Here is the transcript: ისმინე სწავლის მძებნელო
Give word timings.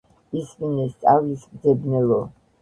ისმინე 0.39 0.85
სწავლის 0.93 1.45
მძებნელო 1.59 2.19